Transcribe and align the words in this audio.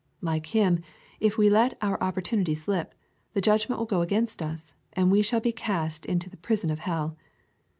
—Like 0.31 0.47
him, 0.47 0.81
if 1.19 1.37
we 1.37 1.47
let 1.51 1.77
our 1.79 2.01
op 2.03 2.15
portunity 2.15 2.57
slip, 2.57 2.95
the 3.33 3.39
judgment 3.41 3.77
will 3.77 3.85
go 3.85 4.01
against 4.01 4.41
us, 4.41 4.73
and 4.93 5.11
we 5.11 5.21
shall 5.21 5.41
be 5.41 5.51
cast 5.51 6.07
into 6.07 6.27
the 6.27 6.37
prison 6.37 6.71
of 6.71 6.79
hell. 6.79 7.17